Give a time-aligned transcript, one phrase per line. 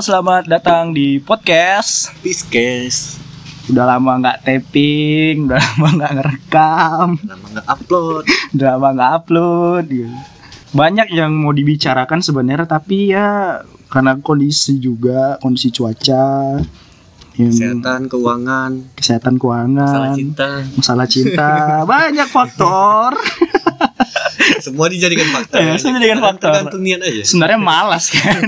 [0.00, 2.08] Selamat datang di podcast.
[2.48, 3.20] Guys.
[3.68, 8.24] Udah lama nggak taping, udah lama nggak ngerekam, Lama nggak upload.
[8.56, 9.84] udah lama nggak upload.
[9.92, 10.16] gitu.
[10.72, 13.60] Banyak yang mau dibicarakan sebenarnya, tapi ya
[13.92, 16.56] karena kondisi juga, kondisi cuaca,
[17.36, 20.48] yang Kesehatan, keuangan, kesehatan keuangan, masalah cinta.
[20.80, 21.50] masalah cinta,
[21.92, 23.20] banyak faktor.
[24.64, 25.60] Semua dijadikan faktor.
[25.60, 26.52] Ya, semua dijadikan faktor.
[26.56, 27.20] Tergantung niat aja.
[27.20, 28.40] Sebenarnya malas kan.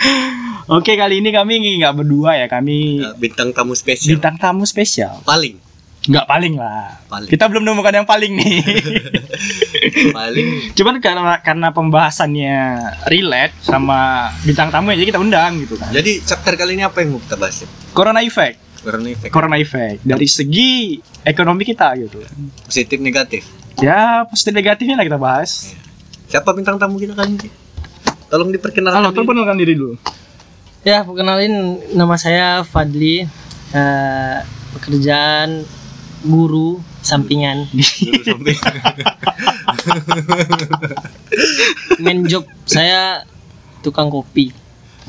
[0.70, 4.08] Oke, kali ini kami nggak berdua ya, kami Nah, bintang tamu spesial.
[4.10, 5.18] bintang tamu spesial.
[5.22, 5.58] Paling.
[6.00, 6.96] Nggak paling lah.
[7.06, 7.28] Paling.
[7.28, 8.64] Kita belum menemukan yang paling nih.
[10.16, 10.72] Paling.
[10.72, 12.56] Cuman karena karena pembahasannya
[13.06, 15.90] relate sama bintang tamu aja kita undang gitu kan.
[15.90, 17.60] Jadi chapter kali ini apa yang mau kita bahas?
[17.60, 17.68] ya?
[17.92, 19.30] Corona effect, Corona effect.
[19.30, 22.16] corona effect dari segi ekonomi kita gitu.
[22.64, 23.42] Positif negatif.
[23.76, 25.72] Ya positif negatifnya lah kita bahas.
[26.28, 27.48] Siapa bintang tamu kita kali ini?
[28.30, 29.02] Tolong diperkenalkan.
[29.02, 29.98] Halo, perkenalkan diri dulu.
[30.86, 33.26] Ya, perkenalin nama saya Fadli.
[33.74, 34.38] Eh,
[34.78, 35.66] pekerjaan
[36.22, 37.66] guru sampingan.
[42.06, 43.26] Main job saya
[43.82, 44.54] tukang kopi.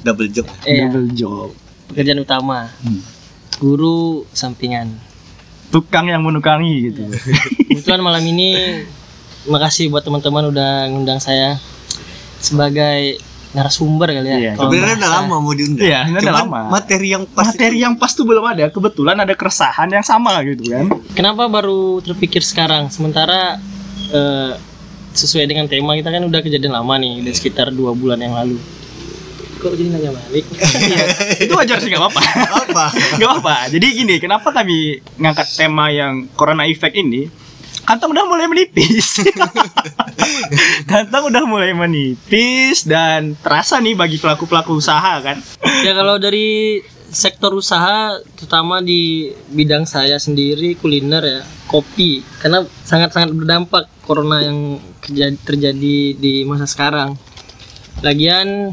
[0.02, 0.50] Double job.
[0.66, 1.54] Eh, Double job.
[1.94, 2.74] pekerjaan utama.
[2.82, 3.06] Hmm.
[3.62, 4.98] Guru sampingan.
[5.70, 7.06] Tukang yang menukangi gitu.
[7.70, 8.82] Kebetulan malam ini
[9.46, 11.62] makasih buat teman-teman udah ngundang saya
[12.42, 14.38] sebagai narasumber kali ya.
[14.40, 15.84] Iya, Kalau Sebenarnya udah lama mau diundang.
[15.84, 16.60] Iya, ini udah Cuman lama.
[16.72, 18.66] materi yang pas Materi yang pas tuh belum ada.
[18.72, 20.86] Kebetulan ada keresahan yang sama gitu kan.
[21.14, 22.88] Kenapa baru terpikir sekarang?
[22.88, 23.60] Sementara
[24.12, 24.52] eh,
[25.12, 28.56] sesuai dengan tema kita kan udah kejadian lama nih, udah sekitar dua bulan yang lalu.
[29.60, 30.46] Kok jadi nanya balik?
[31.46, 32.22] itu wajar sih nggak apa-apa.
[32.66, 32.86] apa?
[33.20, 33.56] Gak apa.
[33.70, 37.30] Jadi gini, kenapa kami ngangkat tema yang corona effect ini?
[37.92, 39.20] Kantong udah mulai menipis.
[40.96, 45.44] Kantong udah mulai menipis dan terasa nih bagi pelaku-pelaku usaha kan.
[45.84, 46.80] ya kalau dari
[47.12, 54.80] sektor usaha, terutama di bidang saya sendiri kuliner ya, kopi, karena sangat-sangat berdampak corona yang
[55.44, 57.20] terjadi di masa sekarang.
[58.00, 58.72] Lagian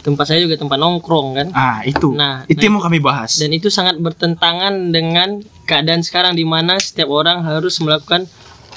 [0.00, 1.48] tempat saya juga tempat nongkrong kan.
[1.52, 2.16] Ah, itu.
[2.16, 3.36] Nah, itu yang mau kami bahas.
[3.36, 8.24] dan itu sangat bertentangan dengan keadaan sekarang di mana setiap orang harus melakukan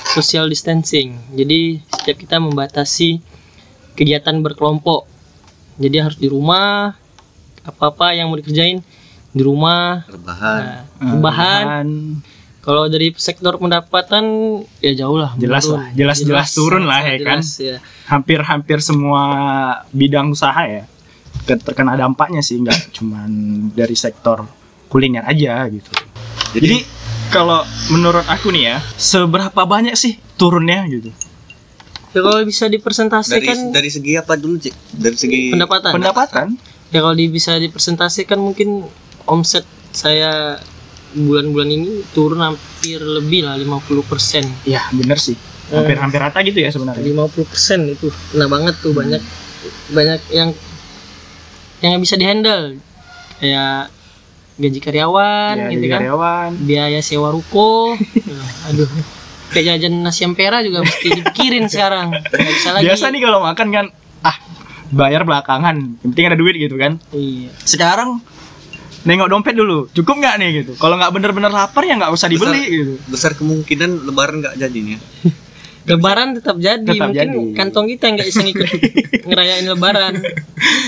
[0.09, 1.16] social distancing.
[1.31, 3.22] Jadi setiap kita membatasi
[3.94, 5.05] kegiatan berkelompok.
[5.78, 6.97] Jadi harus di rumah
[7.61, 8.81] apa-apa yang mau dikerjain
[9.29, 10.03] di rumah.
[10.09, 10.59] Rebahan.
[10.59, 11.88] Nah, Ah, rebahan.
[12.59, 14.23] Kalau dari sektor pendapatan
[14.83, 15.31] ya jauh lah.
[15.39, 15.79] Jelas menurun.
[15.79, 17.39] lah, jelas-jelas turun lah, ya kan?
[17.39, 17.78] jelas, ya.
[18.05, 19.23] Hampir-hampir semua
[19.89, 20.83] bidang usaha ya
[21.47, 23.29] ter- terkena dampaknya sih, nggak cuman
[23.72, 24.44] dari sektor
[24.85, 25.88] kuliner aja gitu.
[26.53, 26.77] Jadi, Jadi
[27.29, 27.61] kalau
[27.93, 31.13] menurut aku nih ya, seberapa banyak sih turunnya gitu?
[32.09, 34.73] Ya kalau bisa dari dipresentasikan dari segi apa dulu, Cik?
[34.97, 35.93] Dari segi pendapatan.
[35.93, 36.47] Pendapatan?
[36.89, 38.81] ya kalau di- bisa dipresentasikan mungkin
[39.29, 39.61] omset
[39.93, 40.57] saya
[41.13, 45.37] bulan-bulan ini turun hampir lebih lah 50% Ya bener sih.
[45.69, 47.05] Hampir-hampir rata gitu ya sebenarnya.
[47.05, 49.21] 50% itu kena banget tuh banyak
[49.93, 50.49] banyak yang
[51.79, 52.81] yang bisa dihandle
[53.37, 53.93] kayak
[54.59, 56.50] gaji karyawan Ya, gitu jadi kan karyawan.
[56.59, 57.96] biaya sewa ruko
[58.28, 58.90] Nah, aduh
[59.50, 63.68] kayak jajan nasi ampera juga mesti dipikirin sekarang nggak bisa lagi Biasa nih kalau makan
[63.70, 63.86] kan,
[64.22, 64.38] ah
[64.90, 65.75] bayar belakangan.
[65.97, 66.97] Yang penting ada duit gitu kan.
[67.09, 68.22] iya Sekarang
[69.02, 70.72] nengok dompet dulu, cukup nggak nih gitu.
[70.76, 72.74] Kalau nggak bener-bener lapar ya nggak usah dibeli Besar.
[72.76, 72.94] gitu.
[73.08, 75.00] besar kemungkinan lebaran nggak jadi nih ya.
[75.89, 77.39] Lebaran tetap jadi, Tetap mungkin jadi.
[77.53, 78.69] kantong kita nggak bisa ngikut
[79.27, 80.13] ngerayain Lebaran.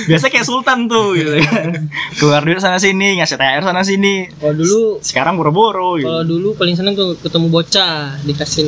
[0.05, 1.89] Biasa kayak sultan tuh gitu kan.
[2.15, 4.29] Keluar duit sana sini, ngasih THR sana sini.
[4.31, 6.05] Kalau dulu, Sekarang boro-boro gitu.
[6.05, 8.65] kalau dulu paling seneng tuh ketemu bocah dikasih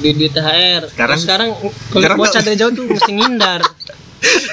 [0.00, 0.88] duit duit THR.
[0.88, 1.48] Sekarang- sekarang
[1.90, 3.60] kalau bocah dari jauh tuh mesti ngindar.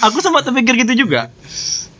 [0.00, 1.28] aku sempat terpikir gitu juga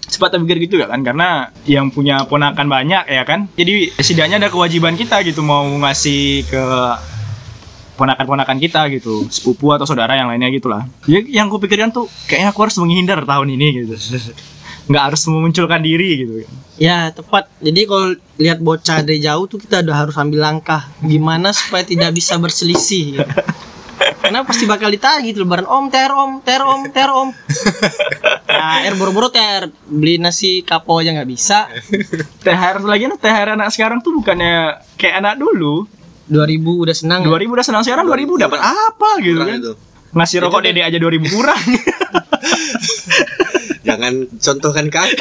[0.02, 1.28] sempat terpikir gitu kan karena
[1.64, 6.62] yang punya ponakan banyak ya kan jadi setidaknya ada kewajiban kita gitu mau ngasih ke
[8.00, 12.56] ponakan-ponakan kita gitu sepupu atau saudara yang lainnya gitulah ya, yang aku pikirkan tuh kayaknya
[12.56, 13.94] aku harus menghindar tahun ini gitu
[14.90, 16.34] nggak harus memunculkan diri gitu
[16.80, 17.44] Ya tepat.
[17.60, 22.16] Jadi kalau lihat bocah dari jauh tuh kita udah harus ambil langkah gimana supaya tidak
[22.16, 23.20] bisa berselisih.
[23.20, 23.30] gitu.
[24.00, 27.28] Karena pasti bakal ditanya gitu lebaran om ter om ter om ter om.
[28.48, 31.68] Nah, air boro-boro ter beli nasi kapo aja nggak bisa.
[32.40, 35.84] THR lagi THR anak sekarang tuh bukannya kayak anak dulu
[36.30, 36.38] 2000
[36.78, 37.20] udah senang.
[37.20, 39.72] 2000 udah senang sekarang 2000 dapat apa gitu kan itu.
[40.10, 41.58] ngasih rokok dede aja 2000 kurang
[43.80, 45.16] Jangan contohkan ke aku.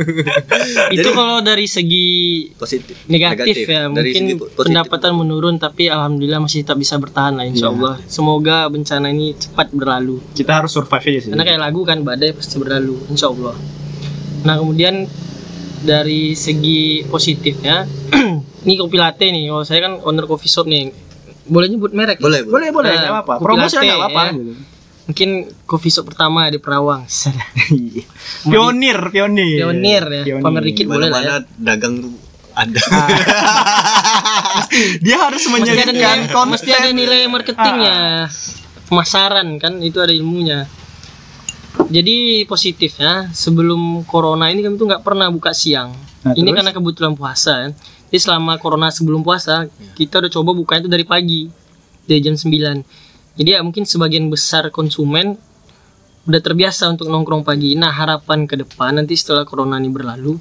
[0.96, 2.08] itu kalau dari segi
[2.54, 2.96] Positif.
[3.04, 4.56] negatif, ya Dari mungkin positif.
[4.56, 7.74] pendapatan menurun tapi alhamdulillah masih tetap bisa bertahan lah insya Iya.
[7.74, 11.28] Allah semoga bencana ini cepat berlalu Kita harus survive aja sih.
[11.28, 13.52] karena kayak lagu kan badai pasti berlalu insya Allah
[14.40, 15.04] nah kemudian
[15.80, 17.88] dari segi positifnya
[18.64, 20.92] ini kopi latte nih kalau saya kan owner coffee shop nih
[21.44, 22.70] boleh nyebut merek Boleh, boleh.
[22.70, 23.34] boleh boleh Nah, nggak apa-apa.
[23.40, 24.22] Promosi nggak apa-apa.
[24.22, 24.32] ya.
[24.32, 24.52] gitu.
[25.02, 25.28] mungkin
[25.64, 27.02] coffee shop pertama di Perawang
[28.46, 29.58] pionir, pionir.
[29.58, 32.12] pionir ya pamer dikit boleh lah ya dagang tuh
[32.50, 32.82] ada.
[35.00, 35.86] Dia harus nilai,
[36.28, 36.50] konten.
[36.52, 38.26] mesti ada nilai marketingnya
[38.86, 40.66] pemasaran kan itu ada ilmunya
[41.90, 45.94] jadi positifnya sebelum corona ini kami tuh nggak pernah buka siang.
[46.26, 46.56] Nah, ini terus?
[46.60, 47.72] karena kebetulan puasa kan.
[48.10, 51.46] Jadi selama corona sebelum puasa kita udah coba buka itu dari pagi
[52.10, 52.82] dari jam 9
[53.38, 55.38] jadi ya mungkin sebagian besar konsumen
[56.26, 57.78] udah terbiasa untuk nongkrong pagi.
[57.78, 60.36] Nah harapan ke depan nanti setelah corona ini berlalu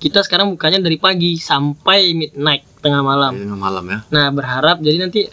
[0.00, 3.36] kita sekarang bukanya dari pagi sampai midnight tengah malam.
[3.36, 3.98] Tengah malam ya.
[4.08, 5.28] Nah, berharap jadi nanti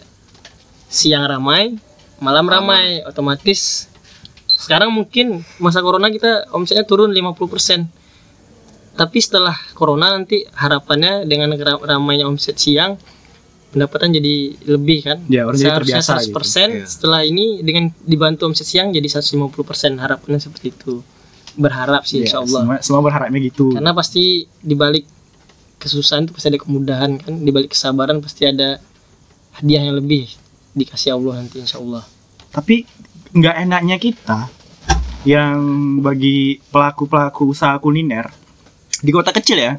[0.92, 1.72] siang ramai,
[2.20, 2.44] malam.
[2.44, 3.88] ramai, otomatis
[4.58, 5.26] sekarang mungkin
[5.56, 7.86] masa corona kita omsetnya turun 50%.
[8.92, 12.98] Tapi setelah corona nanti harapannya dengan ra- ramainya omset siang
[13.70, 14.34] pendapatan jadi
[14.66, 15.18] lebih kan?
[15.30, 16.42] Ya, orang jadi Seharusnya terbiasa 100%, gitu.
[16.74, 16.86] Iya.
[16.88, 19.54] setelah ini dengan dibantu omset siang jadi 150%.
[19.96, 20.98] Harapannya seperti itu.
[21.54, 23.70] Berharap sih Ya, insya Allah Semua, semua berharapnya gitu.
[23.70, 24.24] karena pasti
[24.58, 25.02] dibalik
[25.76, 28.78] kesusahan itu pasti ada kemudahan kan dibalik kesabaran pasti ada
[29.52, 30.26] hadiah yang lebih
[30.72, 32.02] dikasih Allah nanti insya Allah
[32.48, 32.82] Tapi
[33.32, 34.48] nggak enaknya kita
[35.26, 35.58] yang
[36.00, 38.30] bagi pelaku-pelaku usaha kuliner
[38.98, 39.72] di kota kecil ya,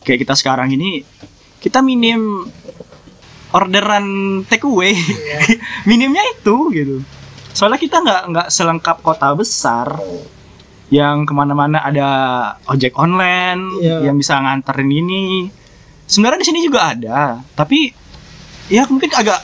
[0.00, 1.04] kayak kita sekarang ini,
[1.60, 2.48] kita minim
[3.52, 4.06] orderan
[4.48, 4.96] take away,
[5.88, 6.96] minimnya itu gitu.
[7.52, 9.96] Soalnya kita nggak nggak selengkap kota besar
[10.88, 12.08] yang ke mana-mana ada
[12.70, 14.08] ojek online Iya.
[14.08, 15.24] yang bisa nganterin ini.
[16.06, 17.90] Sebenarnya di sini juga ada, tapi
[18.70, 19.40] ya mungkin agak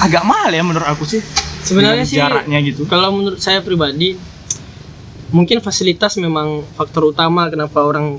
[0.00, 1.22] agak mahal ya menurut aku sih.
[1.60, 2.84] Sebenarnya sih jaraknya gitu.
[2.84, 4.14] kalau menurut saya pribadi
[5.28, 8.16] mungkin fasilitas memang faktor utama kenapa orang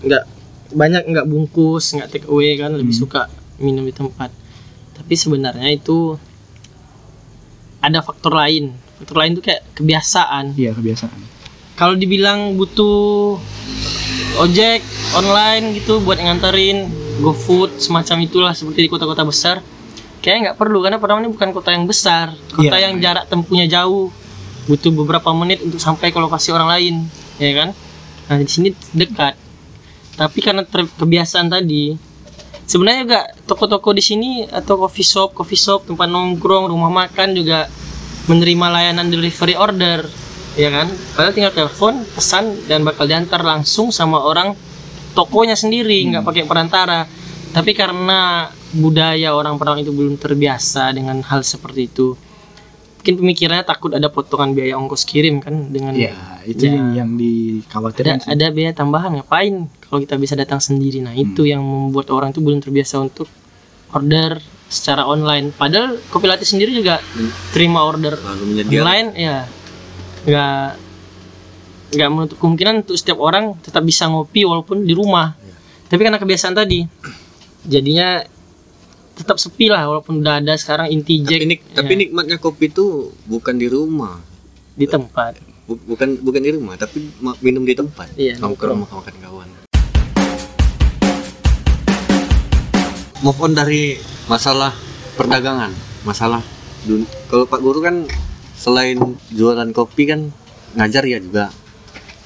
[0.00, 0.24] nggak
[0.72, 3.02] banyak nggak bungkus nggak take away kan lebih Hmm.
[3.02, 3.20] suka
[3.56, 4.32] minum di tempat
[4.92, 6.16] tapi sebenarnya itu
[7.78, 11.18] ada faktor lain faktor lain itu kayak kebiasaan Iya kebiasaan.
[11.74, 13.36] kalau dibilang butuh
[14.38, 14.80] ojek
[15.12, 19.60] online gitu buat nganterin GoFood semacam itulah seperti di kota-kota besar
[20.26, 22.34] kayaknya nggak perlu karena Perawang ini bukan kota yang besar.
[22.50, 22.90] Kota Iya.
[22.90, 24.10] yang jarak tempuhnya jauh.
[24.66, 26.94] Butuh beberapa menit untuk sampai ke lokasi orang lain
[27.38, 27.68] ya kan?
[28.26, 29.38] Nah di sini dekat.
[30.18, 31.94] Tapi karena ter- kebiasaan tadi
[32.66, 37.70] sebenarnya juga toko-toko di sini atau coffee shop coffee shop tempat nongkrong rumah makan juga
[38.26, 40.02] menerima layanan delivery order
[40.58, 40.90] ya kan?
[41.14, 44.58] Padahal tinggal telepon pesan dan bakal diantar langsung sama orang
[45.14, 47.06] tokonya sendiri nggak pakai perantara.
[47.54, 52.14] Tapi karena budaya orang Perawang itu belum terbiasa dengan hal seperti itu.
[53.00, 56.74] Mungkin pemikirannya takut ada potongan biaya ongkos kirim kan dengan Iya itu Ya.
[57.02, 58.28] yang, ada dikhawatirkan sih.
[58.34, 60.98] ada biaya tambahan ngapain kalau kita bisa datang sendiri?
[60.98, 63.30] Nah itu yang membuat orang itu belum terbiasa untuk
[63.94, 65.54] order secara online.
[65.54, 66.98] Padahal kopi latte sendiri juga
[67.54, 68.18] terima order
[68.66, 69.46] online ya.
[70.26, 70.62] Nggak
[71.86, 75.38] nggak menutup kemungkinan untuk setiap orang tetap bisa ngopi walaupun di rumah.
[75.86, 76.82] Tapi karena kebiasaan tadi
[77.62, 78.18] jadinya
[79.16, 82.68] tetap sepi lah walaupun udah ada sekarang inti jack Tapi, nik- tapi ya, nikmatnya kopi
[82.68, 82.86] itu
[83.24, 84.20] bukan di rumah.
[84.76, 87.08] di tempat Bu- bukan bukan di rumah, tapi
[87.40, 88.12] minum di tempat.
[88.14, 89.48] Iya, Nongkrong makan makan kawan.
[93.18, 93.96] Move on dari
[94.26, 94.70] masalah
[95.16, 95.72] perdagangan,
[96.04, 96.44] masalah
[96.84, 98.04] dun- kalau Pak Guru kan
[98.54, 99.00] selain
[99.32, 100.28] jualan kopi kan
[100.76, 101.48] ngajar ya juga.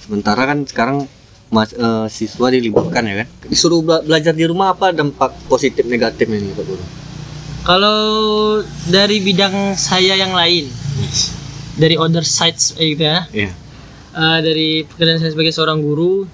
[0.03, 1.07] Sementara kan sekarang
[1.51, 3.29] mas, eh, siswa diliburkan ya kan.
[3.45, 6.85] Disuruh bela- belajar di rumah apa dampak positif negatifnya nih Pak Guru?
[7.61, 8.01] kalau
[8.89, 10.65] dari bidang saya yang lain
[11.77, 13.53] dari other sides eh, gitu ya Iya.
[14.11, 16.25] Eh, dari pekerjaan saya sebagai seorang guru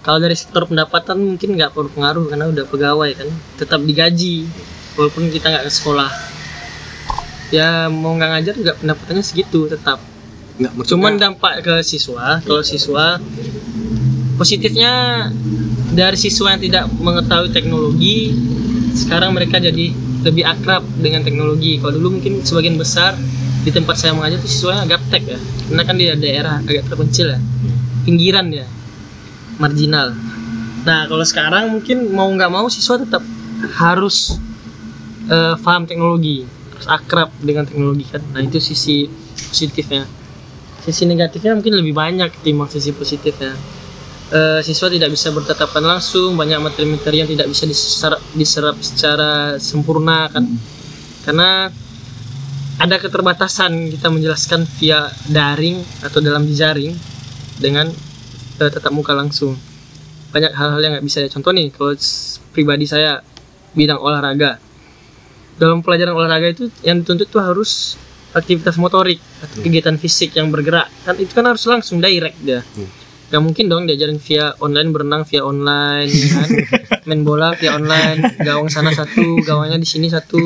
[0.00, 4.50] kalau dari sektor pendapatan mungkin nggak berpengaruh karena udah pegawai kan tetap digaji
[4.92, 6.10] walaupun kita nggak ke sekolah
[7.48, 10.02] ya mau nggak ngajar juga pendapatannya segitu tetap
[10.58, 13.22] Nggak cuman dampak ke siswa kalau siswa
[14.38, 15.26] positifnya
[15.92, 18.30] dari siswa yang tidak mengetahui teknologi
[18.94, 19.90] sekarang mereka jadi
[20.22, 21.78] lebih akrab dengan teknologi.
[21.78, 23.14] Kalau dulu mungkin sebagian besar
[23.62, 25.38] di tempat saya mengajar tuh siswanya gaptek ya.
[25.38, 27.40] Karena kan dia daerah agak terpencil ya.
[28.06, 28.66] Pinggiran ya
[29.58, 30.14] marginal.
[30.86, 33.22] Nah kalau sekarang mungkin mau nggak mau siswa tetap
[33.78, 34.38] harus
[35.30, 36.46] eh, paham teknologi.
[36.74, 38.22] Harus akrab dengan teknologi kan.
[38.34, 39.06] Nah itu sisi
[39.50, 40.06] positifnya.
[40.82, 43.77] Sisi negatifnya mungkin lebih banyak ketimbang sisi positifnya
[44.28, 50.28] Eh, siswa tidak bisa bertatapan langsung banyak materi-materi yang tidak bisa diserap, diserap secara sempurna
[50.28, 50.44] kan.
[51.24, 51.72] Karena
[52.76, 56.92] ada keterbatasan kita menjelaskan via daring atau dalam jejaring
[57.56, 57.88] dengan
[58.60, 59.56] eh, tatap muka langsung.
[60.28, 61.96] Banyak hal-hal yang nggak bisa ya contoh nih kalau
[62.52, 63.24] pribadi saya
[63.72, 64.60] bidang olahraga.
[65.56, 67.96] Dalam pelajaran olahraga itu yang dituntut tuh harus
[68.36, 70.92] aktivitas motorik atau kegiatan fisik yang bergerak.
[71.08, 72.60] Kan itu kan harus langsung direct dia
[73.28, 76.48] nggak mungkin dong diajarin via online berenang via online ya kan?
[77.08, 80.40] Main bola via online gawang sana satu gawangnya di sini satu.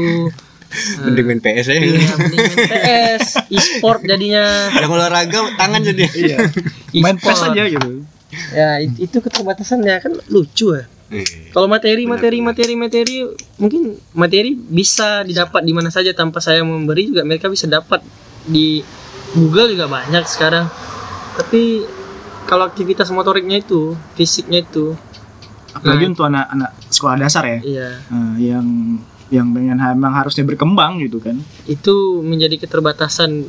[0.72, 1.78] Eh, mending main PS aja.
[1.78, 4.72] iya, mending main PS e-sport jadinya.
[4.72, 6.04] Yang olahraga tangan jadi.
[6.08, 6.38] Iya.
[6.96, 7.28] Main E-sport.
[7.28, 7.90] PES aja gitu.
[8.50, 10.88] ya it- itu keterbatasannya kan lucu ya.
[11.52, 13.16] Kalau materi materi materi materi
[13.60, 18.00] mungkin materi bisa didapat di mana saja tanpa saya memberi juga mereka bisa dapat.
[18.42, 18.80] Di
[19.36, 20.72] Google juga banyak sekarang.
[21.36, 21.84] Tapi
[22.44, 24.94] kalau aktivitas motoriknya itu fisiknya itu
[25.72, 26.10] Apalagi Nah.
[26.10, 28.66] untuk anak-anak sekolah dasar ya, iya eh, yang
[29.32, 31.40] yang dengan memang harusnya berkembang gitu kan.
[31.64, 33.48] itu menjadi keterbatasan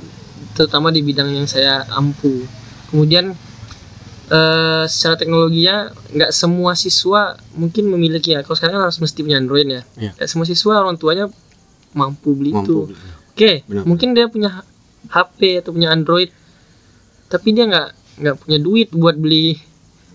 [0.54, 2.48] terutama di bidang yang saya ampu
[2.88, 3.36] kemudian
[4.30, 9.38] eh, secara teknologinya nggak semua siswa mungkin memiliki ya kalau sekarang kan harus mesti punya
[9.38, 10.12] Android ya Iya.
[10.24, 11.28] Semua siswa orang tuanya
[11.92, 12.96] mampu beli itu mampu
[13.36, 13.84] oke Benar.
[13.84, 14.64] mungkin dia punya
[15.06, 16.32] HP atau punya Android
[17.28, 19.58] tapi dia nggak nggak punya duit buat beli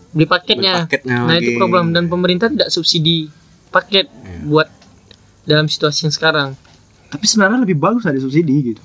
[0.08, 1.44] beli paketnya paketnya nah lagi.
[1.44, 3.28] itu problem dan pemerintah tidak subsidi
[3.68, 4.38] paket Iya.
[4.44, 4.68] buat
[5.44, 6.48] dalam situasi yang sekarang
[7.06, 8.82] Tapi sebenarnya lebih bagus ada subsidi gitu.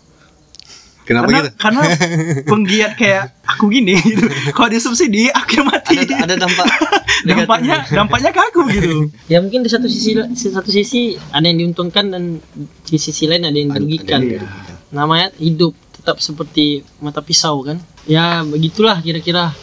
[1.03, 1.81] kenapa karena gitu karena
[2.51, 4.23] penggiat kayak aku gini gitu.
[4.49, 5.95] Kalau disubsidi aku yang mati.
[5.99, 6.67] ada ada dampak
[7.27, 8.91] dampaknya dampaknya ke aku gitu.
[9.31, 12.39] ya mungkin di satu sisi di satu sisi ada yang diuntungkan dan
[12.81, 14.47] di sisi lain ada yang dirugikan Iya.
[14.89, 19.55] namanya hidup tetap seperti mata pisau kan ya begitulah kira-kira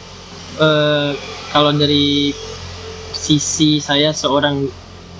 [0.57, 1.13] eh,
[1.53, 2.33] kalau dari
[3.13, 4.65] sisi saya seorang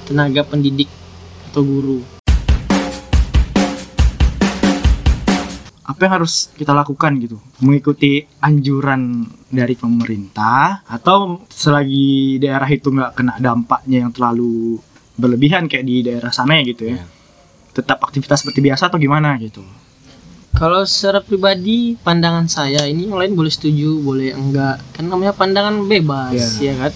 [0.10, 0.90] tenaga pendidik
[1.54, 2.01] atau guru
[5.86, 7.38] Apa yang harus kita lakukan gitu?
[7.62, 9.22] Mengikuti anjuran
[9.54, 14.82] dari pemerintah atau selagi daerah itu nggak kena dampaknya yang terlalu
[15.13, 16.98] berlebihan kayak di daerah sana ya gitu ya.
[16.98, 17.06] Iya.
[17.78, 19.62] Tetap aktivitas seperti biasa atau gimana gitu?
[20.62, 24.77] Kalau secara pribadi pandangan saya ini yang lain boleh setuju, boleh enggak.
[24.94, 26.70] Kan namanya pandangan bebas, Iya.
[26.70, 26.91] ya kan?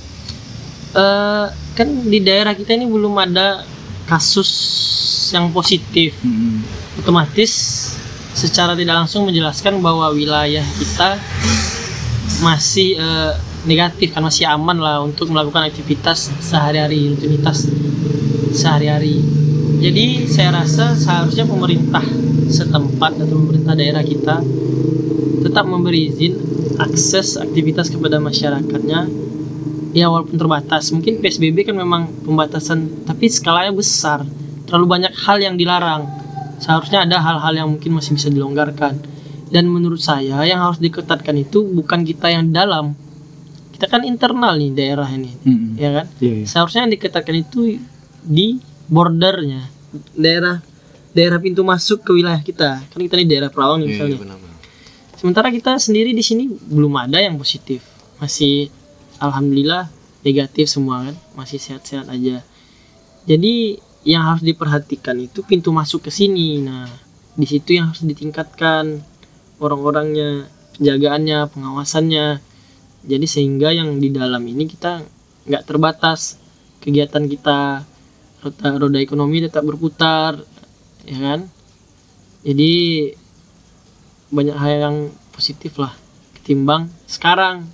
[0.94, 3.66] Eh kan di daerah kita ini belum ada
[4.06, 4.54] kasus
[5.34, 6.14] yang positif.
[6.22, 6.62] Hmm.
[7.02, 7.50] Otomatis
[8.38, 11.18] secara tidak langsung menjelaskan bahwa wilayah kita
[12.46, 13.34] masih eh,
[13.66, 17.66] negatif kan masih aman lah untuk melakukan aktivitas sehari-hari, rutinitas
[18.54, 19.26] sehari-hari.
[19.82, 22.06] Jadi saya rasa seharusnya pemerintah
[22.56, 24.40] setempat atau pemerintah daerah kita
[25.44, 26.34] tetap memberi izin
[26.80, 29.28] akses aktivitas kepada masyarakatnya.
[29.96, 30.92] Ya walaupun terbatas.
[30.92, 34.24] Mungkin PSBB kan memang pembatasan tapi skalanya besar.
[34.68, 36.08] Terlalu banyak hal yang dilarang.
[36.60, 39.00] Seharusnya ada hal-hal yang mungkin masih bisa dilonggarkan.
[39.48, 42.98] Dan menurut saya yang harus diketatkan itu bukan kita yang dalam.
[43.72, 45.32] Kita kan internal nih daerah ini.
[45.48, 45.80] Hmm.
[45.80, 46.06] ya kan?
[46.20, 46.46] Iya, iya.
[46.48, 47.80] seharusnya yang diketatkan itu
[48.26, 48.60] di
[48.92, 49.64] bordernya.
[50.16, 50.60] Daerah
[51.16, 52.84] daerah pintu masuk ke wilayah kita.
[52.92, 54.18] Kan kita di daerah Perawang nih Iya, misalnya.
[54.20, 54.54] benar-benar.
[55.16, 57.80] sementara kita sendiri di sini belum ada yang positif.
[58.20, 58.68] Masih
[59.18, 59.88] alhamdulillah
[60.22, 61.16] negatif semua kan.
[61.34, 62.44] Masih sehat-sehat aja.
[63.26, 66.60] Jadi yang harus diperhatikan itu pintu masuk ke sini.
[66.62, 66.86] Nah
[67.34, 69.02] di situ yang harus ditingkatkan
[69.58, 72.28] orang-orangnya penjagaannya pengawasannya.
[73.06, 75.00] Jadi sehingga yang di dalam ini kita
[75.48, 76.38] nggak terbatas.
[76.84, 77.82] Kegiatan kita
[78.46, 80.38] roda, roda ekonomi tetap berputar
[81.06, 81.40] ya kan?
[82.46, 82.74] Jadi
[84.30, 84.98] banyak hal yang
[85.34, 85.94] positif lah
[86.38, 87.66] ketimbang sekarang.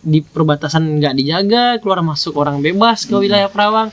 [0.00, 3.92] Di perbatasan nggak dijaga keluar masuk orang bebas ke wilayah Perawang.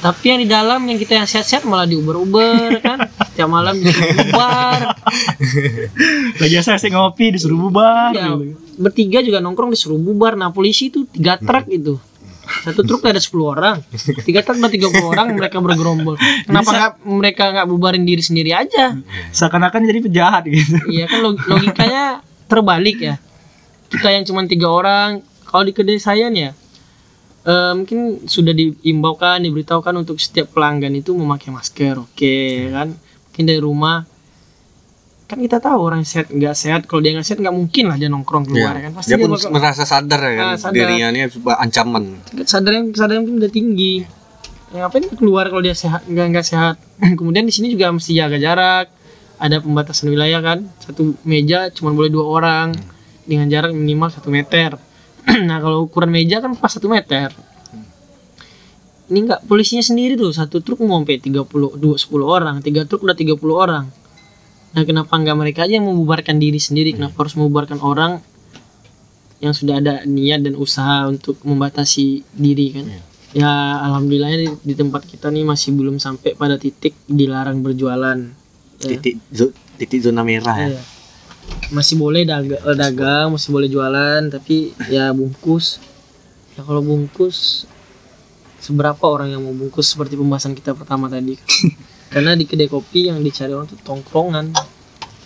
[0.00, 3.04] Tapi yang di dalam yang kita yang sehat-sehat malah diuber-uber kan?
[3.36, 4.96] Tiap malam disuruh bubar.
[6.40, 8.16] Lagi saya sih ngopi disuruh bubar.
[8.16, 8.32] ya,
[8.80, 10.40] bertiga juga nongkrong disuruh bubar.
[10.40, 12.00] Nah polisi itu tiga truk itu
[12.50, 13.76] satu truk ada 10 orang
[14.22, 16.14] tiga truk ada 30 orang mereka bergerombol
[16.44, 18.98] kenapa nggak mereka nggak bubarin diri sendiri aja
[19.30, 20.74] Seakan-akan jadi penjahat gitu.
[20.86, 23.14] Iya kan log- logikanya terbalik ya.
[23.86, 25.10] Kita yang cuma tiga orang,
[25.44, 26.52] kalau di kedai saya nih ya,
[27.44, 32.36] eh, mungkin sudah diimbaukan, diberitahukan untuk setiap pelanggan itu memakai masker, oke
[32.70, 32.94] kan?
[33.30, 34.02] Mungkin dari rumah,
[35.30, 38.10] kan kita tahu orang sehat nggak sehat, kalau dia nggak sehat nggak mungkin lah dia
[38.10, 38.90] nongkrong keluar Iya.
[38.90, 38.92] kan?
[38.98, 40.74] Pasti dia dia, pun bakal merasa sadar ya kan Ah, sadar.
[40.74, 43.94] dirinya ini ancaman kesadaran kesadaran mungkin udah tinggi.
[44.70, 46.74] Ya, ngapain dia keluar kalau dia sehat nggak nggak sehat?
[47.18, 48.86] Kemudian di sini juga mesti jaga jarak,
[49.40, 52.76] ada pembatasan wilayah kan satu meja cuma boleh dua orang
[53.24, 54.76] dengan jarak minimal satu meter
[55.48, 57.32] nah kalau ukuran meja kan pas satu meter
[59.10, 61.48] ini enggak polisinya sendiri tuh satu truk mau sampai 30
[61.80, 63.84] dua 10 orang tiga truk udah 30 orang
[64.70, 66.94] nah kenapa nggak mereka aja yang membubarkan diri sendiri?
[66.94, 68.22] Kenapa harus membubarkan orang
[69.38, 72.86] yang sudah ada niat dan usaha untuk membatasi diri kan?
[73.30, 73.50] Ya
[73.80, 78.18] alhamdulillahnya di, di tempat kita nih masih belum sampai pada titik dilarang berjualan
[78.80, 78.96] Ya.
[78.96, 80.68] titik zo- titik zona merah ya?
[80.70, 80.82] Iya.
[81.68, 85.76] masih boleh daga- eh, dagang masih boleh jualan tapi ya bungkus.
[86.52, 87.68] Ya kalau bungkus
[88.56, 91.36] seberapa orang yang mau bungkus seperti pembahasan kita pertama tadi
[92.10, 94.50] karena di kedai kopi yang dicari orang tuh tongkrongan.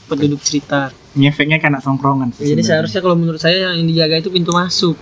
[0.05, 0.93] Tempat duduk cerita.
[1.17, 2.69] Ngefeknya anak tongkrongan sih jadi sebenarnya.
[2.69, 4.97] seharusnya kalau menurut saya yang dijaga itu pintu masuk.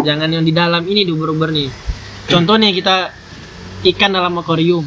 [0.00, 1.68] Jangan yang di dalam ini diuber-uber nih.
[2.32, 3.12] Contohnya kita
[3.92, 4.84] ikan dalam akuarium.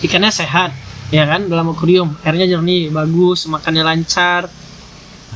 [0.00, 0.72] Ikannya sehat
[1.12, 1.44] ya kan?
[1.44, 2.16] Dalam akuarium.
[2.24, 4.48] Airnya jernih bagus makannya lancar.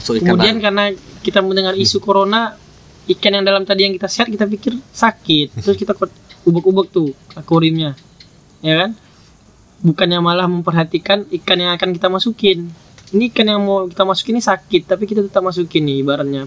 [0.00, 0.64] Masuk ikan Kemudian baru.
[0.64, 0.84] karena
[1.20, 2.56] kita mendengar isu corona,
[3.12, 5.92] ikan yang dalam tadi yang kita sehat kita pikir sakit, terus kita
[6.48, 7.92] ubek-ubek tuh akuariumnya,
[8.64, 8.90] ya kan?
[9.80, 12.68] Bukannya malah memperhatikan ikan yang akan kita masukin.
[13.10, 16.46] Ini ikan yang mau kita masukin ini sakit, tapi kita tetap masukin nih, ibaratnya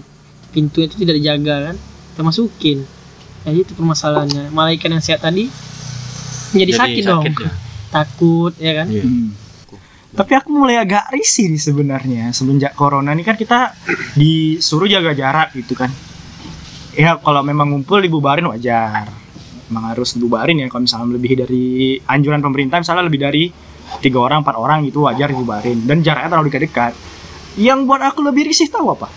[0.54, 1.76] pintu itu tidak dijaga kan,
[2.14, 2.78] kita masukin.
[3.42, 4.54] Nah itu permasalahannya.
[4.54, 5.50] Malah ikan yang sehat tadi
[6.54, 7.50] menjadi sakit, dong, ya.
[7.90, 8.86] takut, ya kan?
[8.86, 9.02] Iya.
[9.02, 9.34] Hmm.
[10.14, 13.74] Tapi aku mulai agak risih nih sebenarnya semenjak corona nih kan kita
[14.14, 15.90] disuruh jaga jarak gitu kan.
[16.94, 19.10] Ya kalau memang ngumpul dibubarin wajar.
[19.74, 23.50] Emang harus dibubarin ya kalau misalnya lebih dari anjuran pemerintah misalnya lebih dari
[23.98, 26.94] tiga orang empat orang gitu wajar dibubarin dan jaraknya terlalu dekat-dekat.
[27.58, 29.10] Yang buat aku lebih risih tahu apa?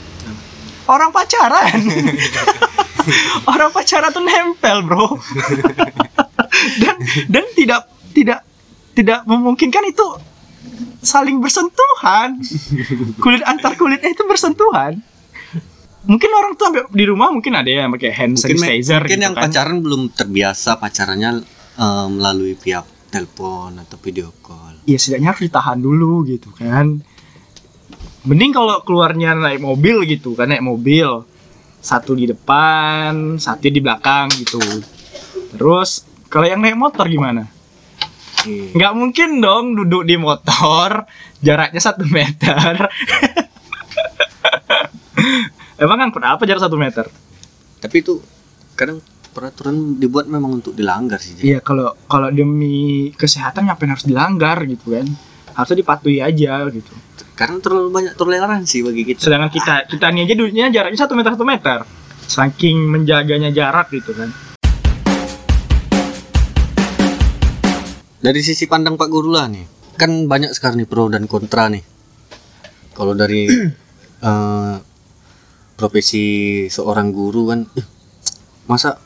[0.89, 1.77] Orang pacaran.
[3.53, 5.05] orang pacaran tuh nempel bro.
[6.81, 6.95] dan
[7.29, 7.81] dan tidak
[8.17, 8.39] tidak
[8.97, 10.07] tidak memungkinkan itu
[11.05, 12.41] saling bersentuhan
[13.21, 14.99] kulit antar kulitnya itu bersentuhan
[16.07, 19.35] mungkin orang tuh di rumah mungkin ada yang pakai hand mungkin, sanitizer mungkin gitu yang
[19.35, 19.43] kan.
[19.47, 21.31] pacaran belum terbiasa pacarannya
[21.77, 24.83] eh, melalui via telepon atau video call.
[24.87, 27.03] Ya setidaknya harus ditahan dulu gitu kan.
[28.27, 31.23] Mending kalau keluarnya naik mobil gitu kan naik mobil.
[31.77, 34.59] Satu di depan satu di belakang gitu.
[35.55, 37.57] Terus kalau yang naik motor gimana?
[38.47, 38.71] Iya.
[38.79, 41.03] nggak mungkin dong duduk di motor
[41.43, 42.79] jaraknya satu meter
[45.77, 47.05] emang kan kenapa jarak satu meter?
[47.77, 48.17] Tapi itu
[48.73, 48.97] kadang
[49.29, 54.97] peraturan dibuat memang untuk dilanggar sih iya kalau kalau demi kesehatan ngapain harus dilanggar gitu
[54.97, 55.05] kan?
[55.53, 56.93] Harusnya dipatuhi aja gitu.
[57.37, 59.29] Karena terlalu banyak toleransi bagi kita.
[59.29, 61.79] Sedangkan kita kita ini aja duduknya jaraknya satu meter satu meter.
[62.25, 64.33] Saking menjaganya jarak gitu kan.
[68.17, 71.81] Dari sisi pandang Pak Guru lah nih kan banyak sekarang nih pro dan kontra nih.
[72.93, 73.49] Kalau dari
[74.29, 74.76] eh,
[75.87, 77.87] profesi seorang guru kan eh,
[78.67, 78.99] masa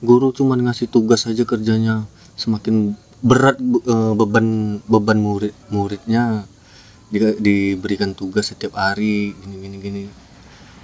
[0.00, 2.08] guru cuman ngasih tugas aja kerjanya
[2.40, 6.48] semakin berat eh, beban beban murid muridnya.
[7.12, 10.02] Di- diberikan tugas setiap hari gini gini gini.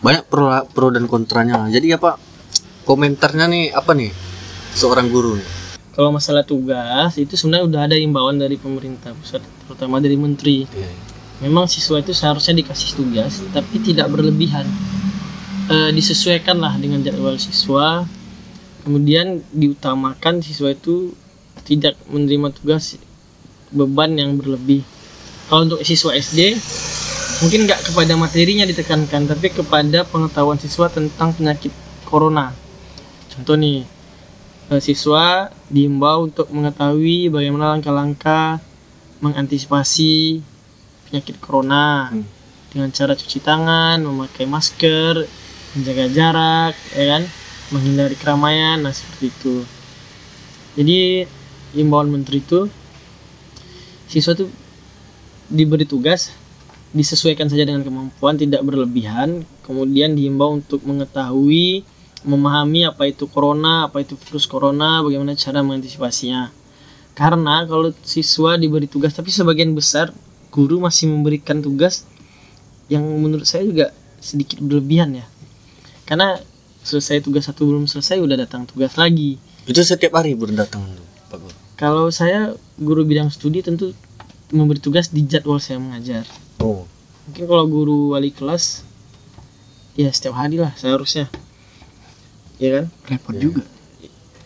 [0.04, 1.64] Banyak pro pro dan kontranya.
[1.72, 2.20] Jadi apa
[2.84, 4.12] komentarnya nih apa nih
[4.76, 5.48] seorang guru nih?
[5.96, 10.68] Kalau masalah tugas itu sebenarnya udah ada imbauan dari pemerintah pusat, terutama dari menteri.
[11.40, 14.68] Memang siswa itu seharusnya dikasih tugas, tapi tidak berlebihan.
[15.68, 18.08] Eh, disesuaikanlah dengan jadwal siswa.
[18.88, 21.12] Kemudian diutamakan siswa itu
[21.68, 22.96] tidak menerima tugas
[23.68, 24.80] beban yang berlebih.
[25.52, 26.56] Kalau untuk siswa SD,
[27.44, 31.72] mungkin nggak kepada materinya ditekankan, tapi kepada pengetahuan siswa tentang penyakit
[32.08, 32.56] corona.
[33.36, 33.84] Contoh nih,
[34.72, 38.64] eh, siswa diimbau untuk mengetahui bagaimana langkah-langkah
[39.20, 40.40] mengantisipasi
[41.12, 42.24] penyakit corona Hmm.
[42.72, 45.28] dengan cara cuci tangan, memakai masker,
[45.76, 47.22] menjaga jarak, ya kan,
[47.74, 49.54] menghindari keramaian, nah seperti itu.
[50.78, 51.26] Jadi
[51.76, 52.70] imbauan menteri itu
[54.08, 54.48] siswa itu
[55.52, 56.32] diberi tugas
[56.96, 61.84] disesuaikan saja dengan kemampuan, tidak berlebihan, kemudian diimbau untuk mengetahui
[62.24, 66.50] memahami apa itu corona, apa itu virus corona, bagaimana cara mengantisipasinya.
[67.14, 70.10] Karena kalau siswa diberi tugas, tapi sebagian besar
[70.48, 72.08] guru masih memberikan tugas
[72.88, 75.26] yang menurut saya juga sedikit berlebihan ya.
[76.08, 76.40] Karena
[76.80, 79.36] selesai tugas satu belum selesai udah datang tugas lagi.
[79.62, 83.92] itu setiap hari berdatangan tuh Pak Guru Kalau saya guru bidang studi tentu
[84.48, 86.24] memberi tugas di jadwal saya mengajar.
[86.58, 86.88] oh
[87.28, 88.80] Mungkin kalau guru wali kelas
[89.92, 91.28] ya setiap hari lah seharusnya.
[92.56, 92.84] Ya kan?
[93.06, 93.42] repot Iya.
[93.42, 93.62] juga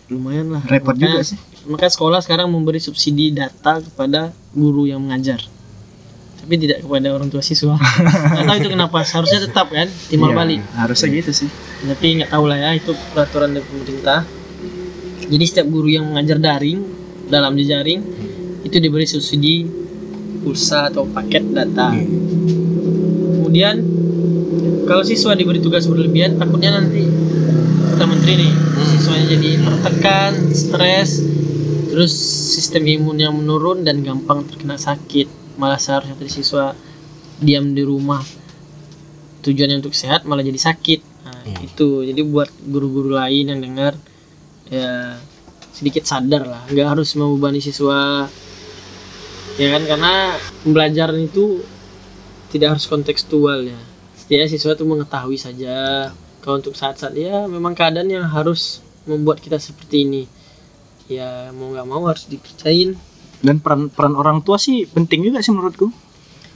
[0.09, 5.01] lumayan lah repot Makanya- juga sih maka sekolah sekarang memberi subsidi data kepada guru yang
[5.01, 5.38] mengajar
[6.42, 7.78] tapi tidak kepada orang tua siswa.
[8.35, 8.98] Nggak tahu itu kenapa.
[9.07, 9.87] Seharusnya tetap kan?
[10.11, 10.61] Timbal Iya, balik.
[10.74, 11.50] Harusnya gitu sih.
[11.83, 14.22] tapi nggak tahu lah ya itu peraturan dari pemerintah.
[15.26, 16.78] Jadi setiap guru yang mengajar daring
[17.26, 18.00] dalam jejaring
[18.62, 19.66] itu diberi subsidi
[20.42, 21.90] pulsa atau paket data.
[23.38, 23.83] Kemudian
[24.87, 27.02] kalau siswa diberi tugas berlebihan takutnya nanti
[27.94, 28.52] kata menteri nih
[28.94, 31.22] siswanya jadi tertekan stres
[31.90, 32.12] terus
[32.55, 36.72] sistem imunnya menurun dan gampang terkena sakit malah seharusnya tadi siswa
[37.42, 38.22] diam di rumah.
[39.42, 41.00] Tujuannya untuk sehat malah jadi sakit.
[41.26, 42.06] Nah, itu.
[42.06, 43.98] Jadi buat guru-guru lain yang dengar
[44.70, 45.18] ya
[45.74, 46.62] sedikit sadar lah.
[46.70, 48.30] Nggak harus membebani siswa.
[49.58, 49.82] Ya kan?
[49.84, 51.60] Karena pembelajaran itu
[52.54, 53.80] tidak harus kontekstual ya.
[54.14, 56.08] Setidaknya siswa itu mengetahui saja.
[56.42, 60.22] Kalau untuk saat-saat ya memang keadaan yang harus membuat kita seperti ini.
[61.10, 62.94] Ya mau nggak mau harus dikerjain
[63.42, 65.90] Dan peran peran orang tua sih penting juga sih menurutku.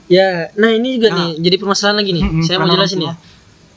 [0.06, 1.18] ya nah ini juga Nah.
[1.18, 2.22] nih jadi permasalahan lagi nih.
[2.24, 3.14] Mm-mm, saya mau jelasin ya.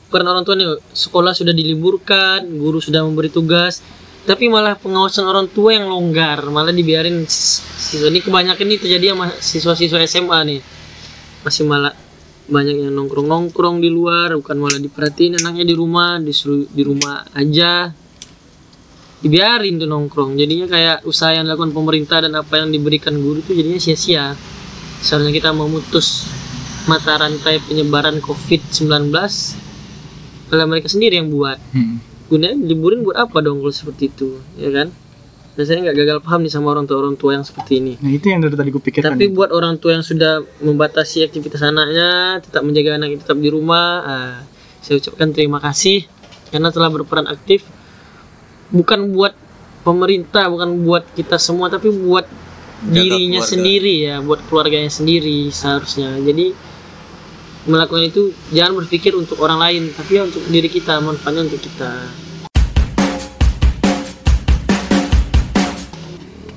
[0.06, 3.82] Peran orang tua nih sekolah sudah diliburkan guru sudah memberi tugas
[4.20, 8.06] tapi malah pengawasan orang tua yang longgar malah dibiarin sis- siswa.
[8.06, 10.60] Ini kebanyakan nih terjadi sama siswa-siswa SMA nih.
[11.40, 11.94] Masih malah
[12.46, 17.90] banyak yang nongkrong-nongkrong di luar bukan malah diperhatiin anaknya di rumah disuruh di rumah aja
[19.20, 20.36] dibiarin tuh nongkrong.
[20.36, 24.32] Jadinya kayak usaha yang dilakukan pemerintah dan apa yang diberikan guru itu jadinya sia-sia.
[25.00, 26.28] Seharusnya kita memutus
[26.88, 29.12] mata rantai penyebaran COVID-19
[30.50, 31.60] oleh mereka sendiri yang buat.
[31.72, 32.00] Hmm.
[32.30, 34.94] gunanya liburin buat apa dong kalau seperti itu ya kan?
[35.58, 37.98] Dan saya nggak gagal paham nih sama orang tua orang tua yang seperti ini.
[37.98, 39.18] Nah itu yang dari tadi gue pikirkan.
[39.18, 43.88] tapi buat orang tua yang sudah membatasi aktivitas anaknya tetap menjaga anaknya tetap di rumah
[44.06, 44.34] ah,
[44.78, 46.06] saya ucapkan terima kasih
[46.54, 47.66] karena telah berperan aktif
[48.70, 49.34] bukan buat
[49.82, 52.26] pemerintah bukan buat kita semua tapi buat
[52.80, 53.52] dirinya keluarga.
[53.52, 56.56] sendiri ya buat keluarganya sendiri seharusnya jadi
[57.68, 61.92] melakukan itu jangan berpikir untuk orang lain tapi ya untuk diri kita manfaatnya untuk kita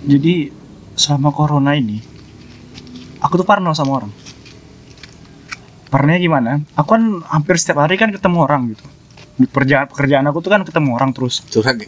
[0.03, 0.51] Jadi
[0.99, 1.95] selama corona ini
[3.23, 4.11] aku tuh parno sama orang.
[5.87, 6.51] Parnonya gimana?
[6.75, 8.83] Aku kan hampir setiap hari kan ketemu orang gitu.
[9.39, 11.39] Di pekerjaan pekerjaan aku tuh kan ketemu orang terus.
[11.47, 11.79] curhat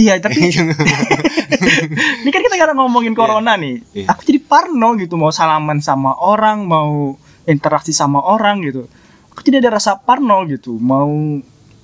[0.00, 0.40] Iya, tapi
[2.24, 3.84] ini kan kita kadang ngomongin corona nih.
[3.92, 4.06] Iya.
[4.16, 8.88] Aku jadi parno gitu mau salaman sama orang, mau interaksi sama orang gitu.
[9.36, 10.80] Aku tidak ada rasa parno gitu.
[10.80, 11.40] Mau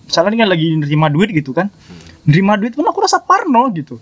[0.08, 1.68] misalnya ini kan lagi nerima duit gitu kan.
[2.24, 4.00] Nerima duit pun aku rasa parno gitu.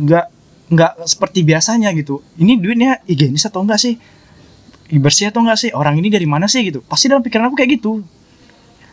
[0.00, 0.26] Nggak
[0.72, 2.24] nggak seperti biasanya gitu.
[2.40, 3.94] Ini duitnya higienis atau enggak sih?
[4.88, 5.70] Ih, bersih atau enggak sih?
[5.76, 6.80] Orang ini dari mana sih gitu?
[6.80, 8.00] Pasti dalam pikiran aku kayak gitu.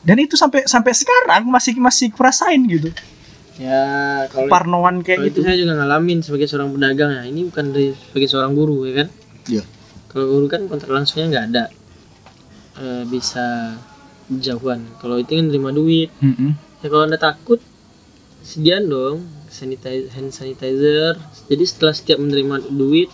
[0.01, 2.89] Dan itu sampai sampai sekarang masih masih kurasain gitu.
[3.59, 3.83] Ya
[4.31, 5.37] kalau Parnoan kayak Kalau gitu.
[5.41, 7.23] itu saya juga ngalamin sebagai seorang pedagang ya.
[7.27, 9.07] Ini bukan dari sebagai seorang guru ya kan.
[9.49, 9.63] Iya.
[10.07, 11.63] Kalau guru kan kontrak langsungnya nggak ada.
[12.79, 13.75] Eh, bisa
[14.31, 14.87] jauhan.
[14.97, 16.07] Kalau itu kan terima duit.
[16.23, 16.55] Mm-mm.
[16.81, 17.59] Ya kalau anda takut,
[18.41, 21.19] sediaan dong sanitizer, hand sanitizer.
[21.51, 23.11] Jadi setelah setiap menerima duit,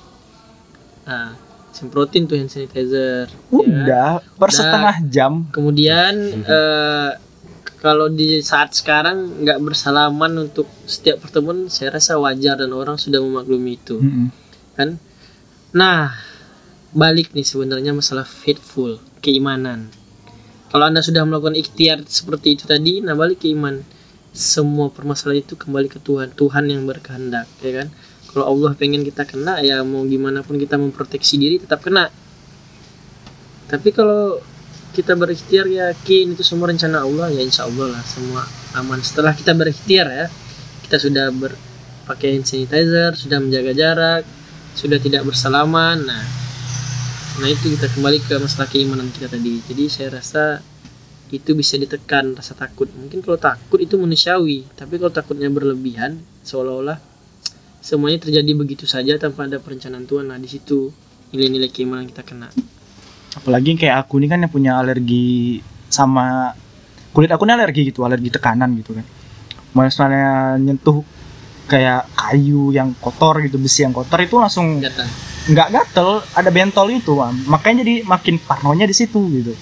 [1.04, 1.34] nah
[1.74, 3.28] semprotin tuh hand sanitizer.
[3.28, 3.38] ya?
[3.52, 4.56] Udah per Udah.
[4.56, 5.50] setengah jam.
[5.52, 6.14] Kemudian
[6.46, 7.12] eh,
[7.78, 13.22] kalau di saat sekarang nggak bersalaman untuk setiap pertemuan, saya rasa wajar dan orang sudah
[13.22, 14.34] memaklumi itu, Mm-mm.
[14.74, 14.98] kan?
[15.78, 16.10] Nah,
[16.90, 19.94] balik nih sebenarnya masalah faithful, keimanan.
[20.74, 23.86] Kalau anda sudah melakukan ikhtiar seperti itu tadi, nah balik ke iman.
[24.34, 27.88] Semua permasalahan itu kembali ke Tuhan, Tuhan yang berkehendak, ya kan?
[28.34, 32.10] Kalau Allah pengen kita kena, ya mau gimana pun kita memproteksi diri tetap kena.
[33.70, 34.42] Tapi kalau
[34.98, 38.42] kita berikhtiar yakin itu semua rencana Allah ya insya Allah lah semua
[38.74, 38.98] aman.
[39.06, 40.26] Setelah kita berikhtiar ya
[40.82, 44.24] kita sudah berpakai hand sanitizer sudah menjaga jarak
[44.74, 46.26] sudah tidak bersalaman nah.
[47.38, 49.62] Nah itu kita kembali ke masalah keimanan kita tadi.
[49.70, 50.66] Jadi saya rasa
[51.30, 52.90] itu bisa ditekan rasa takut.
[52.90, 56.98] Mungkin kalau takut itu manusiawi tapi kalau takutnya berlebihan seolah-olah
[57.86, 60.34] semuanya terjadi begitu saja tanpa ada perencanaan Tuhan.
[60.34, 60.90] Nah di situ
[61.30, 62.50] nilai-nilai keimanan kita kena
[63.38, 66.52] Apalagi kayak aku ini kan yang punya alergi sama
[67.14, 69.06] kulit aku ini alergi gitu, alergi tekanan gitu kan.
[69.78, 71.06] Misalnya nyentuh
[71.70, 75.06] kayak kayu yang kotor gitu, besi yang kotor itu langsung Gatal.
[75.48, 77.14] nggak gatel, ada bentol itu,
[77.48, 79.54] makanya jadi makin parnonya di situ gitu.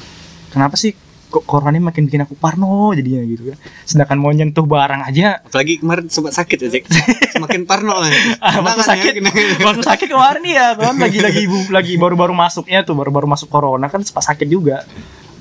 [0.53, 0.95] Kenapa sih
[1.43, 3.57] corona ini makin bikin aku parno jadinya gitu kan?
[3.83, 5.41] Sedangkan mau nyentuh barang aja.
[5.41, 6.83] Apalagi kemarin sempat sakit ya Jack
[7.31, 7.97] semakin parno.
[7.97, 8.07] Lah
[8.39, 11.93] Ah, waktu Kenangan sakit, ya, waktu sakit kemarin nih ya kan lagi lagi ibu- lagi
[11.95, 14.87] baru-baru masuknya tuh baru-baru masuk corona kan sempat sakit juga.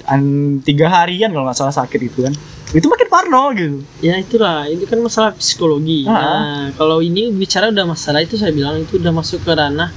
[0.05, 0.21] An,
[0.61, 2.35] tiga harian kalau nggak salah sakit itu kan.
[2.71, 3.79] Itu makin parno gitu.
[4.01, 6.05] Ya itulah, itu kan masalah psikologi.
[6.05, 6.13] Ah.
[6.13, 9.89] Nah, kalau ini bicara udah masalah itu saya bilang itu udah masuk ke ranah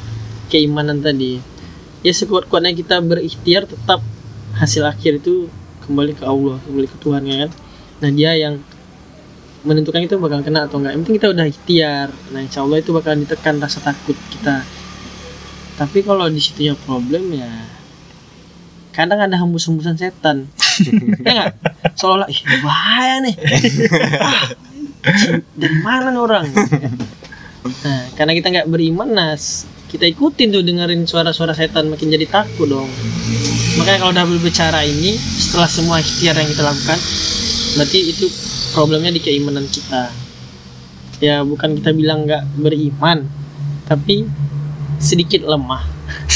[0.47, 1.39] keimanan tadi.
[1.99, 3.99] ya sekuat-kuatnya kita berikhtiar tetap
[4.55, 5.49] hasil akhir itu
[5.87, 7.51] kembali ke Allah kembali ke Tuhan ya kan?
[8.03, 8.55] Nah dia yang
[9.65, 10.93] menentukan itu bakal kena atau enggak.
[10.93, 12.07] Yang penting kita udah ikhtiar.
[12.35, 14.61] Nah insya Allah itu bakal ditekan rasa takut kita.
[15.79, 17.49] Tapi kalau di situnya problem ya
[18.91, 20.47] kadang ada hembus-hembusan setan.
[21.25, 21.53] Ya nggak
[21.97, 23.35] seolah-olah ih bahaya nih.
[25.07, 26.45] Ah, dari mana nih orang?
[27.85, 32.67] Nah karena kita nggak beriman nas kita ikutin tuh dengerin suara-suara setan makin jadi takut
[32.67, 32.89] dong.
[33.79, 36.99] Makanya kalau udah berbicara ini setelah semua ikhtiar yang kita lakukan
[37.77, 38.25] berarti itu
[38.75, 40.11] problemnya di keimanan kita.
[41.23, 43.25] Ya bukan kita bilang nggak beriman
[43.87, 44.27] tapi
[44.99, 45.83] sedikit lemah.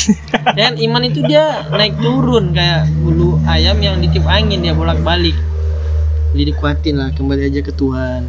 [0.58, 5.36] Dan iman itu dia naik turun kayak bulu ayam yang ditiup angin dia bolak balik
[6.32, 8.24] jadi dikuatin lah kembali aja ke Tuhan.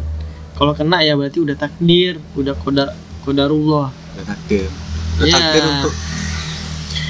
[0.59, 2.91] Kalau kena ya berarti udah takdir udah kodar
[3.23, 3.95] kodarullah.
[4.15, 4.67] Udah takdir.
[5.13, 5.35] Udah Iya.
[5.35, 5.93] takdir untuk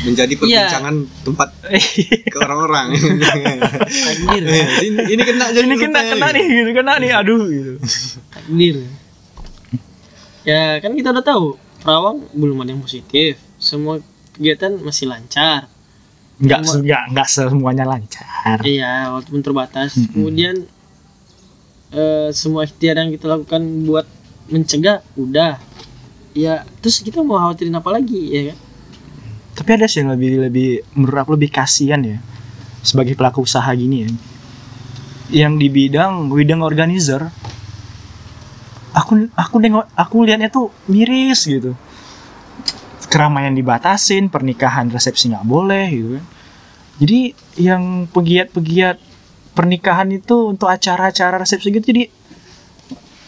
[0.04, 1.50] menjadi perbincangan tempat
[2.34, 2.88] ke orang-orang.
[2.92, 4.44] takdir.
[4.82, 7.74] Ini, ini kena jadi ini kena kena nih gitu kena nih aduh gitu.
[8.30, 8.76] Takdir.
[10.44, 11.46] Ya kan kita udah tahu
[11.80, 13.40] perawang belum ada yang positif.
[13.56, 15.72] Semua kegiatan masih lancar.
[16.36, 18.58] Nggak Semua- se- nggak nggak semuanya lancar.
[18.62, 19.96] Iya walaupun terbatas.
[19.96, 20.12] Mm-mm.
[20.12, 20.56] kemudian
[21.92, 24.04] eh, semua ikhtiar yang kita lakukan buat
[24.46, 25.56] mencegah udah
[26.34, 28.58] ya terus kita mau khawatirin apa lagi ya kan?
[29.54, 32.18] Tapi ada sih yang lebih lebih menurut aku lebih kasihan ya
[32.82, 34.10] sebagai pelaku usaha gini ya.
[35.46, 37.30] Yang di bidang bidang organizer
[38.94, 41.78] aku aku nengok aku lihatnya tuh miris gitu.
[43.08, 46.26] Keramaian dibatasin pernikahan resepsi nggak boleh gitu kan.
[46.94, 47.20] Jadi
[47.62, 48.98] yang pegiat-pegiat
[49.54, 52.10] pernikahan itu untuk acara-acara resepsi gitu jadi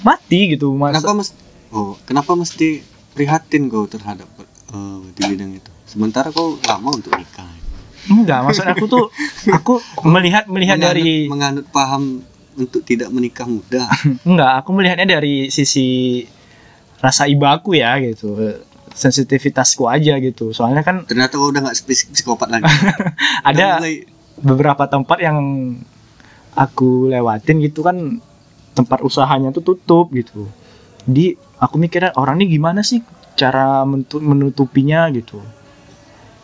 [0.01, 0.97] mati gitu mas.
[0.97, 2.79] Kenapa mesti Oh, kenapa mesti
[3.15, 4.27] prihatin kau terhadap
[4.69, 5.71] eh, di bidang itu?
[5.85, 7.47] Sementara kau lama untuk nikah.
[8.05, 9.05] enggak maksud aku tuh
[9.49, 12.21] aku melihat melihat Menganut- dari menganut paham
[12.53, 13.89] untuk tidak menikah muda.
[14.23, 16.21] Enggak, aku melihatnya dari sisi
[16.97, 18.37] rasa iba aku ya gitu.
[18.93, 20.51] Sensitivitasku aja gitu.
[20.51, 22.69] Soalnya kan Ternyata kau udah nggak psik- psikopat lagi.
[23.49, 24.05] Ada mulai-
[24.37, 25.37] beberapa tempat yang
[26.53, 28.21] aku lewatin gitu kan
[28.71, 30.47] tempat usahanya tuh tutup gitu.
[31.03, 32.99] Jadi aku mikirnya orang ini gimana sih
[33.35, 33.83] cara
[34.15, 35.39] menutupinya gitu.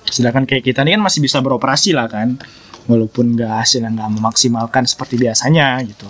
[0.04, 2.36] Sedangkan kayak kita ini kan masih bisa beroperasi lah kan.
[2.82, 6.10] Walaupun nggak hasilnya nggak memaksimalkan seperti biasanya gitu.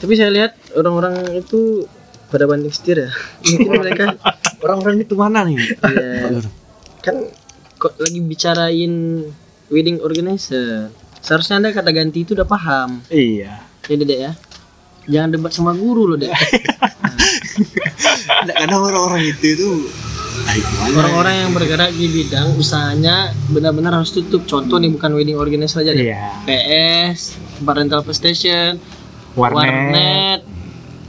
[0.00, 1.84] tapi saya lihat orang-orang itu
[2.26, 3.10] pada banting setir ya
[3.44, 4.16] mungkin mereka
[4.58, 5.60] orang-orang itu mana nih?
[5.76, 6.40] ya,
[6.98, 7.28] kan
[7.76, 9.22] kok lagi bicarain
[9.68, 10.88] wedding organizer
[11.20, 13.60] seharusnya anda kata ganti itu udah paham Iya.
[13.86, 14.32] ya dedek ya
[15.06, 16.32] jangan debat sama guru loh dek
[18.46, 19.70] kadang orang-orang itu itu
[20.92, 24.42] orang-orang yang bergerak di bidang usahanya benar-benar harus tutup.
[24.44, 26.10] Contoh nih bukan wedding organizer aja deh.
[26.10, 26.42] Iya.
[26.44, 28.80] PS tempat rental PlayStation
[29.32, 29.56] Warnet.
[29.56, 30.40] warnet.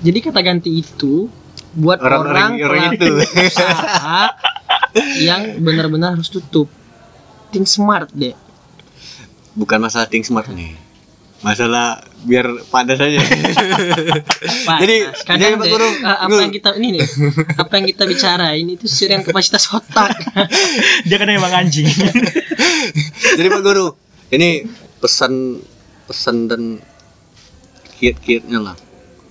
[0.03, 1.31] Jadi kata ganti itu
[1.73, 4.21] buat Orang-orang- orang, orang pelaku usaha
[5.17, 6.69] yang benar-benar harus tutup.
[7.49, 8.35] Think smart deh.
[9.53, 10.77] Bukan masalah think smart nih.
[11.43, 13.19] Masalah biar padas aja.
[14.67, 16.39] Pak, Jadi, nah, jadi Pak deh, Guru, eh, apa Guru.
[16.39, 17.03] yang kita ini nih
[17.60, 20.15] apa yang kita bicarain itu sesuai dengan kapasitas otak
[21.12, 21.84] Dia kan emang anjing.
[23.38, 23.91] Jadi Pak Guru,
[24.32, 24.63] ini
[25.03, 25.60] pesan
[26.08, 26.79] pesan dan
[27.99, 28.75] kiat-kiatnya lah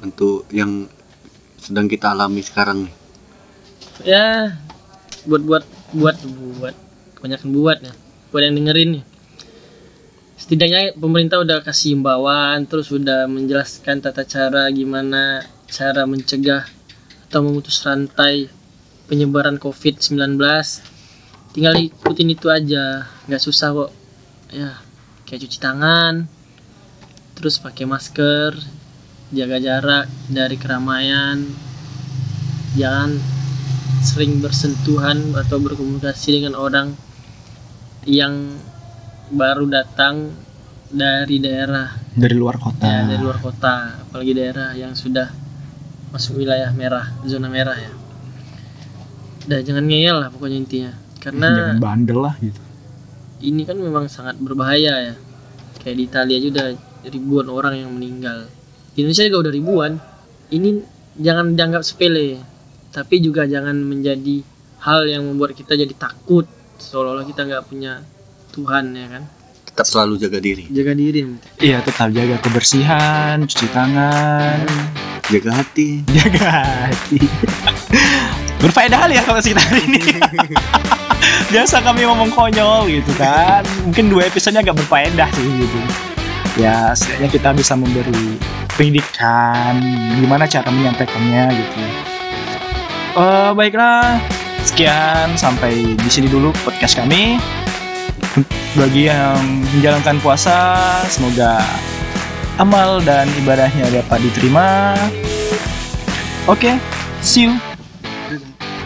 [0.04, 0.84] untuk yang
[1.56, 2.94] sedang kita alami sekarang nih.
[4.02, 4.58] ya
[5.24, 6.16] buat buat buat
[6.58, 6.74] buat
[7.16, 7.92] kebanyakan buat ya
[8.34, 9.04] buat yang dengerin nih
[10.52, 16.68] setidaknya pemerintah udah kasih himbauan terus udah menjelaskan tata cara gimana cara mencegah
[17.24, 18.52] atau memutus rantai
[19.08, 20.36] penyebaran COVID-19
[21.56, 23.90] tinggal ikutin itu aja nggak susah kok.
[24.52, 24.76] Ya
[25.24, 26.28] kayak cuci tangan
[27.32, 28.52] terus pakai masker
[29.32, 31.48] jaga jarak dari keramaian.
[32.76, 33.16] Jangan
[34.04, 36.92] sering bersentuhan atau berkomunikasi dengan orang
[38.04, 38.60] yang
[39.32, 40.41] baru datang
[40.92, 41.88] dari daerah.
[42.12, 42.84] Dari luar kota.
[42.84, 44.04] ya dari luar kota.
[44.06, 45.32] Apalagi daerah yang sudah
[46.12, 47.92] masuk wilayah merah zona merah ya.
[49.48, 50.92] Udah jangan ngeyel lah pokoknya intinya.
[51.18, 52.60] Karena Jangan bandel lah gitu.
[53.42, 55.14] ini kan memang sangat berbahaya ya.
[55.82, 56.66] Kayak di Italia aja udah
[57.10, 58.46] ribuan orang yang meninggal.
[58.92, 59.92] Di Indonesia juga udah ribuan.
[60.52, 60.68] Ini
[61.18, 62.38] jangan dianggap sepele
[62.92, 64.44] tapi juga jangan menjadi
[64.84, 66.44] hal yang membuat kita jadi takut.
[66.76, 68.04] Seolah-olah kita nggak punya
[68.52, 69.24] Tuhan ya kan
[69.82, 71.26] Tetap selalu jaga diri, jaga diri.
[71.58, 74.62] Iya, tetap jaga kebersihan, cuci tangan,
[75.26, 76.06] jaga hati.
[76.06, 76.46] jaga
[76.86, 77.18] hati.
[78.62, 79.98] Berfaedah ya kalau kita hari ini.
[81.50, 85.78] biasa kami ngomong konyol gitu kan mungkin dua episodenya agak berfaedah sih gitu
[86.62, 88.38] ya setidaknya kita bisa memberi
[88.78, 89.82] pendidikan
[90.22, 91.78] gimana cara menyampaikannya gitu
[93.12, 94.22] Eh baiklah
[94.62, 97.36] sekian sampai di sini dulu podcast kami
[98.78, 99.36] bagi yang
[99.76, 101.60] menjalankan puasa semoga
[102.60, 104.94] amal dan ibadahnya dapat diterima.
[106.48, 106.76] Oke
[107.22, 107.71] see you